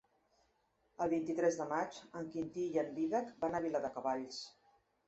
El 1.05 1.11
vint-i-tres 1.11 1.59
de 1.61 1.67
maig 1.75 2.01
en 2.23 2.27
Quintí 2.33 2.67
i 2.73 2.83
en 2.87 2.91
Dídac 2.99 3.31
van 3.47 3.61
a 3.61 3.65
Viladecavalls. 3.69 4.43